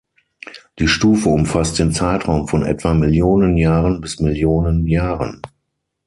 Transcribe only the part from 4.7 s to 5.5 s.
Jahren.